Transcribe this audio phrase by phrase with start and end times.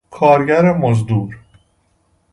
[0.11, 1.37] کارگر مزدور